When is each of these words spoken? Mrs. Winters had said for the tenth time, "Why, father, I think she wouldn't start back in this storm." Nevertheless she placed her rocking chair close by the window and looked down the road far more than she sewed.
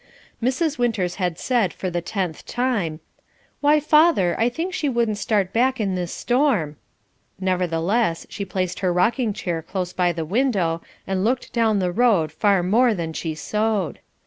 Mrs. 0.41 0.79
Winters 0.79 1.17
had 1.21 1.37
said 1.37 1.71
for 1.71 1.91
the 1.91 2.01
tenth 2.01 2.43
time, 2.47 3.01
"Why, 3.59 3.79
father, 3.79 4.33
I 4.39 4.49
think 4.49 4.73
she 4.73 4.89
wouldn't 4.89 5.19
start 5.19 5.53
back 5.53 5.79
in 5.79 5.93
this 5.93 6.11
storm." 6.11 6.77
Nevertheless 7.39 8.25
she 8.27 8.43
placed 8.43 8.79
her 8.79 8.91
rocking 8.91 9.31
chair 9.31 9.61
close 9.61 9.93
by 9.93 10.11
the 10.11 10.25
window 10.25 10.81
and 11.05 11.23
looked 11.23 11.53
down 11.53 11.77
the 11.77 11.91
road 11.91 12.31
far 12.31 12.63
more 12.63 12.95
than 12.95 13.13
she 13.13 13.35
sewed. 13.35 13.99